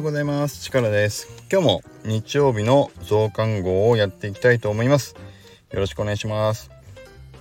[0.00, 0.62] ようございます。
[0.62, 1.28] チカラです。
[1.52, 5.14] 今日も日曜日の増刊号をやっていきたいと思います。
[5.70, 6.70] よろしくお願いします。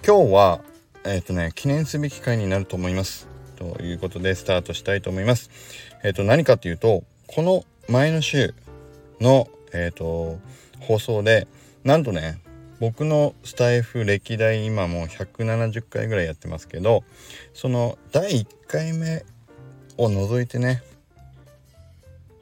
[0.05, 0.61] 今日は
[1.05, 3.30] えっ、ー、とね記念すべき回になると思います。
[3.55, 5.50] ということでスタートしたいと思います。
[6.04, 8.54] えっ、ー、と何かっていうとこの前の週
[9.21, 10.38] のえっ、ー、と
[10.82, 11.48] 放送で
[11.86, 12.41] なんとね
[12.82, 17.05] 僕のスタイフ歴代今もう170回ぐらいやってますけど
[17.54, 19.23] その第1回目
[19.96, 20.83] を除いてね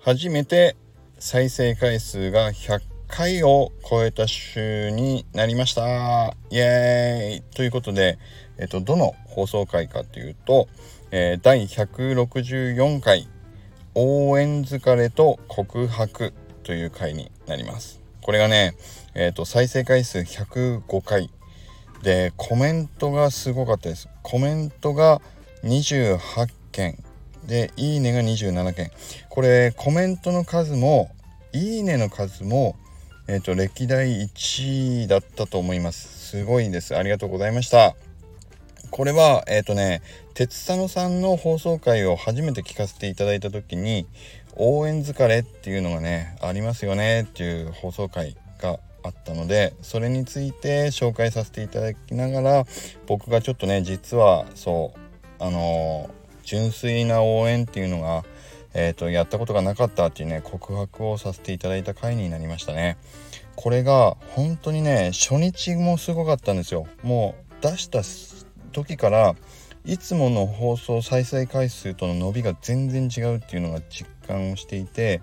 [0.08, 0.78] 初めて
[1.20, 2.80] 再生回数が100
[3.10, 8.18] 回を超えた週になりましたイエーイということで、
[8.58, 10.70] えっと、どの放送回かというと、
[11.12, 13.28] えー、第164回
[13.96, 16.34] 応援疲れと告白
[16.64, 18.76] という回になりますこれがね
[19.20, 21.32] えっ、と、再生回数105回。
[22.04, 24.08] で、コメントがすごかったです。
[24.22, 25.22] コメントが
[25.64, 26.20] 28
[26.72, 27.04] 件。
[27.48, 28.92] で、いいねが27件。
[29.30, 31.10] これ、コメントの数も、
[31.54, 32.76] いいねの数も、
[33.28, 36.30] えっ、ー、と、歴代1位だったと思います。
[36.30, 36.96] すごいです。
[36.96, 37.96] ありがとうございました。
[38.92, 40.02] これは、えっ、ー、とね、
[40.34, 44.06] 鉄佐野さんの放送回を初めて聞かせていただいた時に、
[44.56, 52.66] 応援疲れっていうのがね、ありますよねっていう放送回があったのでそれについて紹介させていただきながら
[53.08, 54.94] 僕がちょっとね実はそ
[55.40, 56.10] うあの
[56.48, 58.24] 純粋な応援っていうのが、
[58.74, 62.98] えーと、やったことがなかったっていうね告白をさせていただいた回になりましたね。
[63.58, 66.88] これが本当にね初日もすごかったんですよ。
[67.04, 68.02] もう出した
[68.72, 69.36] 時から
[69.84, 75.22] いつもの放送再生回数との伸びが全然違うっていうのが実感をしていて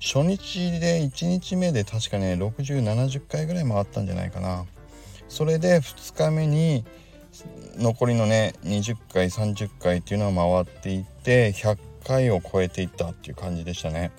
[0.00, 4.64] 初日で1日目で確かね6070回ぐらい回ったんじゃないかな
[5.28, 6.86] それで2日目に
[7.76, 14.12] 残りのね20回30回っていうのは回っていって100回を超えていったっていう感じでしたね。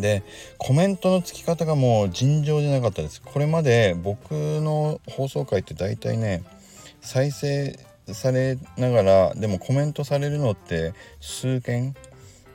[0.00, 0.22] で
[0.56, 3.20] コメントのつき方がもう尋常じゃなかったです。
[3.22, 6.42] これまで僕の放送回って大体ね
[7.02, 7.78] 再生
[8.14, 11.94] されながらでもコメントされるのって数件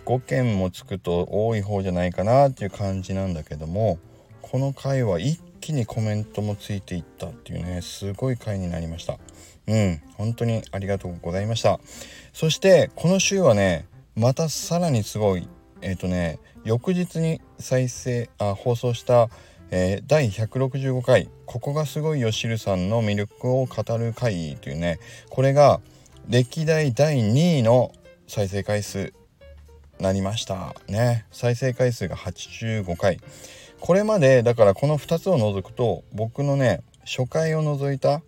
[0.05, 3.99] 5件もつくと多い方じゃないかなっていう感じなんだけども
[4.41, 9.19] この回は一気にコメントもついていったっていうねすごい回になりました。
[9.67, 11.79] うん本当にありがとうございました。
[12.33, 13.85] そしてこの週はね
[14.15, 15.47] またさらにすごい
[15.81, 19.29] えっ、ー、とね翌日に再生あ放送した
[19.73, 24.99] えー、第165回「ここがすごいよしるさんの魅力を語る回」というね
[25.29, 25.79] これが
[26.27, 27.93] 歴代第2位の
[28.27, 29.13] 再生回数
[30.01, 30.75] なりました。
[30.87, 31.25] ね。
[31.31, 33.19] 再生回数が85回。
[33.79, 38.21] これまでだからこの2つを除くと僕のね初回を除いた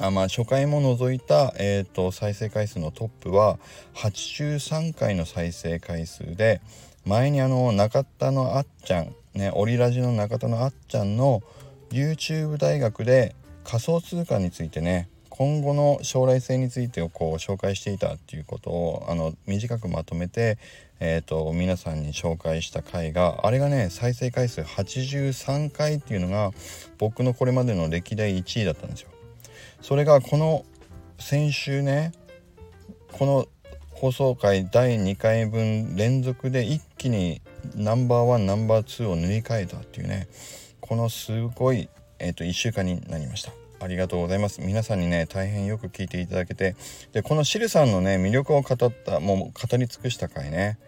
[0.00, 3.58] あまあ初回も除いた、えーと、再生回数のトップは
[3.94, 6.60] 83回の再生回数で
[7.04, 11.42] 前にあの中田のあっちゃんねオリラジの中田のあっちゃんの
[11.90, 20.58] YouTube 大学で仮想通貨についてね今後の将来性についてをこう紹介していたっていうことをあの短くまとめて、
[21.00, 26.52] えーと、皆さんに紹介した回があれがね再生回数83回っていうのが
[26.98, 29.10] 僕のこれまでの歴代1位だったんですよ。
[29.80, 30.64] それがこの
[31.18, 32.12] 先週ね
[33.12, 33.46] この
[33.90, 37.40] 放送回第2回分連続で一気に
[37.74, 40.28] ナンバーワンナンバー2を塗り替えたっていうね
[40.80, 41.88] このすごい、
[42.18, 43.52] えーと1週間になりました。
[43.80, 44.60] ありがとうございます。
[44.60, 46.74] 皆さんにね大変よく聞いていただけて
[47.12, 50.78] でこのシルさんのね魅力を語ったもう語り尽くした回ね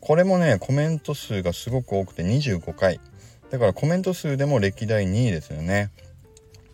[0.00, 3.00] これもねコメント数がすごく多くて25回。
[3.50, 5.90] だからコメント数でも歴代2位ですよね。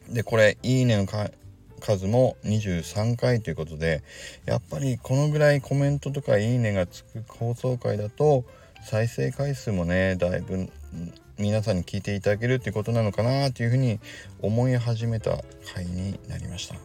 [0.09, 1.07] でこれいいねの
[1.85, 4.03] 数も23回ということで
[4.47, 8.45] やっぱりこのぐらいコメントとかいいねがつく放送回だと
[8.83, 10.71] 再生回数もねだいぶ
[11.39, 14.01] 皆さんに聞いていただけるってことなのかなというふうに
[14.41, 15.43] 思い始めた
[15.75, 16.77] 回になりました。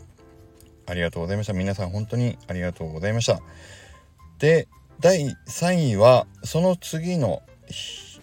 [0.88, 1.54] ありがとうございました。
[1.54, 3.40] 皆さん本当にありがとうございました。
[4.40, 4.68] で
[5.00, 7.42] 第3位はその次の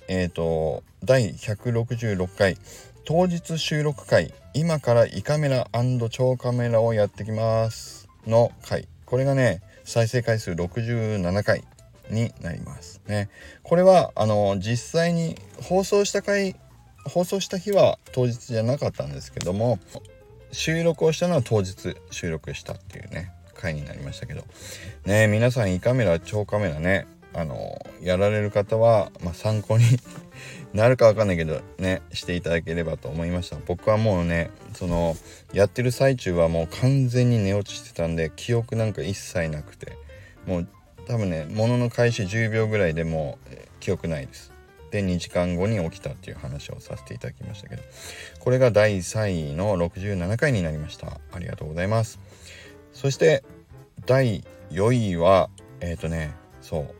[0.08, 2.58] えっ、ー、と第166回。
[3.08, 5.68] 当日収録回今から胃カメラ
[6.10, 11.62] 超カメラをやってきますの回これがね再生回数67回
[12.10, 13.30] になりますね。
[13.62, 16.56] これはあの実際に放送した回
[17.04, 19.78] 放送した日は当日じゃなかったんですけども
[20.50, 24.42] 収録をしたのは当日収録したっていうね回になりましたけど
[25.04, 29.84] ね皆さん胃カメラ超カメラねあのやられる方は、まあ、参考に
[30.72, 33.56] なるかわかんないけどねしていただければと思いました。
[33.66, 35.16] 僕はもうねその
[35.52, 39.96] やってる最中はもう完全に寝落ちしてたんで記憶なんか一切なくて
[40.46, 40.68] もう
[41.06, 44.52] 多分ねものの開始10秒ぐらいでもう記憶ないです。
[44.90, 47.82] で2時間後に起きたっていう話をさせていただきましたけど
[48.38, 51.20] これが第3位の67回になりました。
[51.32, 52.20] ありがとうございます。
[52.92, 53.44] そして
[54.06, 55.50] 第4位は
[55.80, 56.94] えっ、ー、とねそう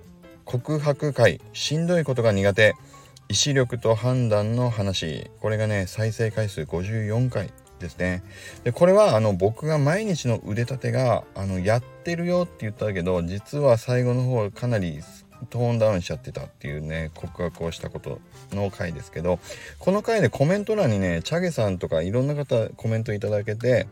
[0.46, 1.40] 告白会。
[1.52, 2.76] しんどいことが苦手。
[3.28, 5.30] 意志力と判断の話。
[5.40, 8.22] これがね再生回数54回ですね。
[8.64, 15.00] でこれはあの僕が毎日の腕立てがあのやってるよって言ったけど実は最後の方かなり
[15.50, 18.20] トーンダウンしちゃってたっていうね告白をしたこと
[18.52, 19.38] の回ですけど
[19.78, 23.86] この回でコメント欄にねチャゲさんとかいろんな方コメントいただけて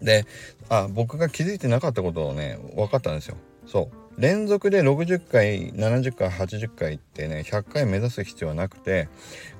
[0.00, 0.24] で
[0.68, 3.36] あ僕が気づいてなかったことをね分かったんですよ。
[3.66, 4.05] そう。
[4.18, 9.08] 連続で60回70回80回ってね100回目指す必要はなくて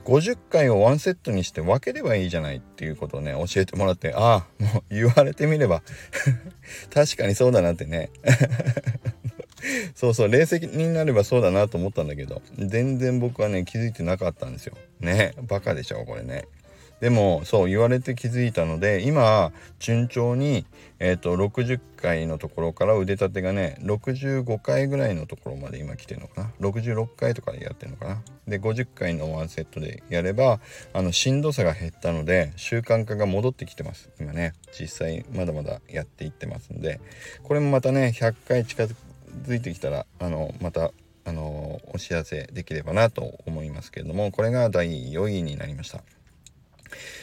[0.04, 5.82] 50回をワンセットにして分ければいいじゃないっていうことをね教えてもらってああもう言われてみれば
[6.92, 8.10] 確かにそうだなってね。
[9.96, 14.76] そうそう冷静になればそうだなと思ったんだけど全然僕はね気づいてなかったんですよ。
[15.00, 16.46] ねバカでしょこれね。
[17.00, 20.64] でもそう言われて気づいたので今順調に、
[20.98, 28.22] えーと、60回のところから腕立てがね65回ぐらいのところまで今来てるのかな？66回とかでやってるのかな？
[28.48, 30.60] で50回のワンセットでやれば
[30.94, 34.10] あのしんどさが減ったので習慣化が戻ってきてます。
[34.18, 37.00] 今ね実際まだまだやっていってますんで。
[37.42, 40.92] これもまたね100回近づいてきたらあのまた
[41.26, 46.00] あのお知らせできればなと思いますけれどもこれが第4位になりました。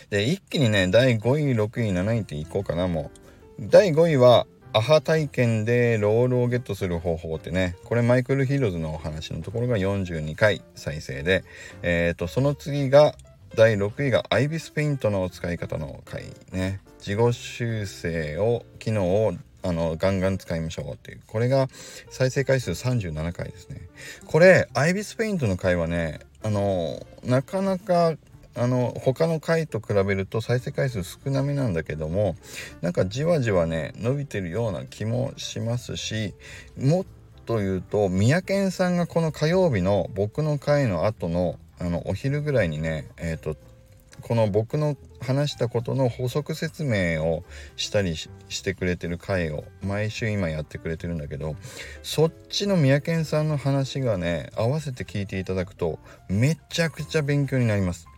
[0.09, 3.11] で、一気にね、第5位、6位、7位っていこうかな、も
[3.59, 3.67] う。
[3.69, 11.43] 第5位は、アハ体験でロールをゲットする方法ってね、これマイクル・ヒーローズのお話のところが42回再生で、
[11.83, 13.15] えっ、ー、と、その次が、
[13.55, 16.79] 第6位がアイビスペイントの使い方の回ね。
[16.99, 19.33] 自己修正を、機能を
[19.63, 21.67] あのガンガン使いましょうっていうこれが
[22.09, 23.87] 再生回数37回ですね
[24.27, 28.15] これアイビスペイントの回はねあのなかなか
[28.55, 32.35] あの他の回と比べると再生回数少なめなんだけども
[32.81, 36.33] なんかじわじわね伸びてるような気もしますし
[36.77, 37.05] もっ
[37.45, 43.57] と言うと三宅さんがこの火曜日の僕の回の後のあのお昼ぐらいにねえっ、ー、と
[44.21, 47.43] この僕の話したことの補足説明を
[47.75, 48.29] したりし
[48.63, 51.55] てくれてる回を毎週今やってくれてるんだけど
[52.03, 55.99] そっちの三宅さんの話がね合わせて聞いていただくと
[56.29, 58.12] めちゃくちゃ勉強になります。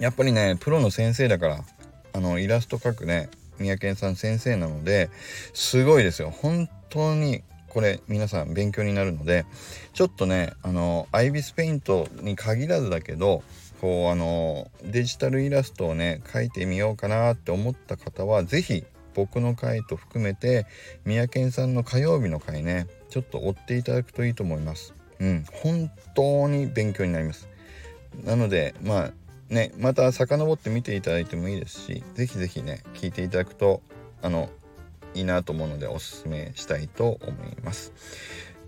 [0.00, 1.64] やっぱりねプロの先生だから
[2.12, 5.10] あのイラスト描くね三宅さん先生なので
[5.52, 9.44] すごいですよ本当にこれ皆さん勉強になるので
[9.92, 13.42] ちょっとねあのアイビスペイントに限らずだけど
[13.80, 20.66] こうあのデジタルイラストをね描いてみようかなって思った方は是非僕の回と含めて
[21.04, 24.94] 三宅さんの火曜日の回ねちょっと追っていただくといいと思います。
[25.18, 27.48] うん、本当に勉強になります。
[28.24, 29.12] なのでまあ
[29.50, 33.82] ね、また遡って見ていただいてもいいですし、ぜひぜひね、聞いていただくと、
[34.22, 34.48] あの、
[35.12, 37.92] いいなと思うのでおすすめしたいと思います。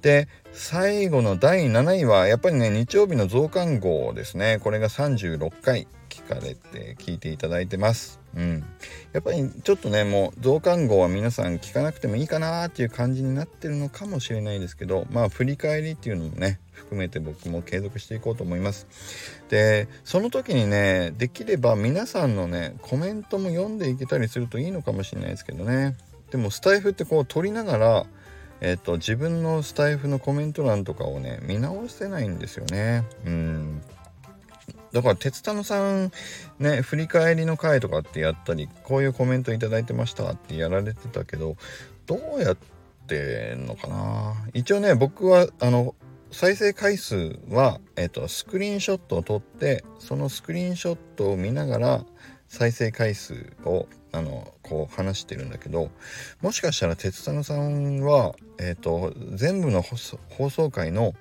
[0.02, 4.58] で、最後の第7位は、やっぱりね、日曜日の増刊号ですね。
[4.60, 5.86] これが36回
[6.26, 8.20] 聞かれて、聞いていただいてます。
[8.34, 8.64] うん。
[9.12, 18.86] やっぱりちょっとね、もう増刊号は皆さん聞かなくてもいいかなっていう感じになってるのかもしれないですけど、まあ振り返りっていうのもね、含めて僕も継続していこうと思います。
[19.48, 25.96] で、その時にね、できれば皆さんのね、コメントも読んでいけたりするといいのかもしれないですけどね。
[26.30, 28.06] でもスタイフってこう撮りながら、
[28.64, 33.04] えっ、と、自分のスタイフのコメント欄とかをね、見直せないんですよね。
[33.26, 33.82] うん。
[34.92, 36.12] だから鉄太郎さん
[36.58, 41.56] ね振り返りの回とかってやったりこういうコメント頂いてましたってやられてたけど
[42.06, 42.56] どうやっ
[43.06, 44.34] てんのかな？
[44.54, 45.94] 一応ね僕はあの
[46.30, 52.04] 再生回数は、えっと、スクリーンショットを撮ってそのスクリーンショットを見ながら
[52.48, 55.90] 再生回数をあのこう話してるんだけど
[56.42, 61.14] もしかしたら鉄太郎さんは、えっと、全部の放送回の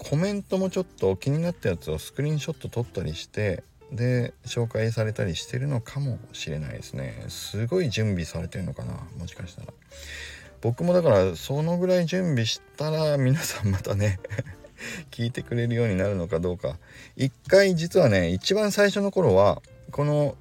[0.00, 7.24] コメントもちょっと気になったやつをスクリーンショット撮ったりしてで紹介されたりしてるのかもしれないですね。
[7.28, 8.94] すごい準備されてるのかな？
[9.18, 9.72] もしかしたら。
[10.62, 14.20] 僕もだからそのぐらい準備したら皆さんまたね
[15.10, 16.78] 聞いてくれるようになるのかどうか。
[17.16, 20.36] 一回実はね一番最初の頃はこの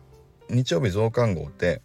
[0.50, 1.82] 日曜日増刊号って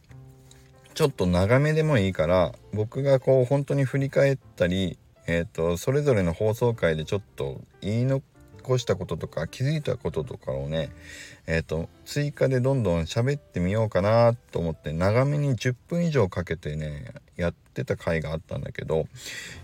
[0.94, 8.22] ちょっと長めでもいいから僕がこう本当に振り返ったりえーと、それぞれの放送回でちょっと言いの
[8.64, 10.90] 越したこととか気づいたこととかをね
[11.46, 19.06] えっ、ー、と追加でどんどん喋ってみようかなと思って長めに10分以上かけてねやってた回があったんだけど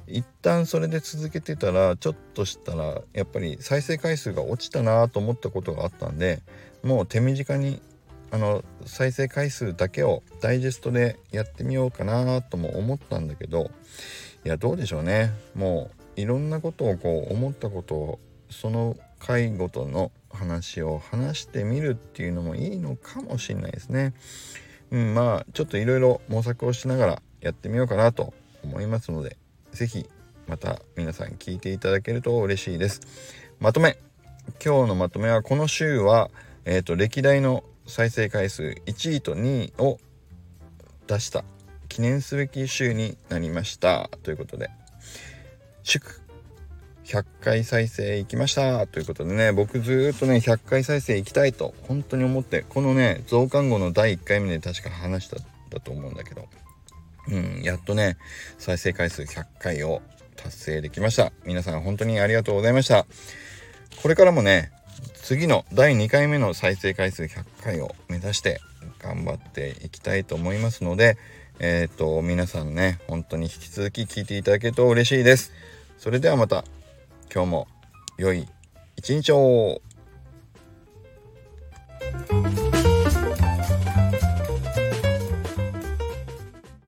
[0.06, 6.42] 一旦それで続けてたらちょっとしたらやっぱり再生回数が落ちたなと思ったことがあったんで
[6.82, 7.80] もう手短に
[8.32, 13.70] あの再生回数だけをダイジェストでやってみようかなとも思ったんだけど
[14.44, 18.18] いやどうでしょうねもういろんなことをこう思ったことを
[18.50, 24.14] その回ごとの話を話してみるっていうのもいいのかもしれないですね。
[24.90, 28.32] うん、まあちょっといろいろ模索をしながらやってみようかなと
[28.64, 29.36] 思いますので
[29.72, 30.08] 是非
[30.46, 33.00] また皆さん聞いていただけると嬉しいです。
[33.60, 33.98] まとめ
[34.64, 36.30] 今日のまとめはこの週は、
[36.64, 39.98] えーと、歴代の再生回数1位と2位を
[41.06, 41.44] 出した
[41.90, 44.08] 記念すべき週になりました。
[44.22, 44.70] ということで。
[45.82, 46.22] 祝。
[47.04, 48.86] 100回再生いきました。
[48.86, 49.52] ということでね。
[49.52, 55.36] 僕ずっとね100回再生いきたいと本当に思ってこのね増刊号の第1回目で確か話した
[55.70, 56.48] だと思うんだけど。
[57.28, 58.16] うんやっとね
[58.56, 60.00] 再生回数100回を
[60.36, 61.32] 達成できました。
[61.44, 63.04] 皆さん本当にありがとうございました。
[64.00, 64.70] これからもね
[65.14, 68.60] 次の第2回目の再生回数100回を目指して
[69.00, 71.18] 頑張っていきたいと思いますので
[71.60, 75.52] えっ、ー、と皆さんね本当に引き続き聞いていただけると嬉しいです。
[75.98, 76.64] それではまた
[77.32, 77.68] 今日も
[78.18, 78.48] 良い
[78.96, 79.82] 一日を。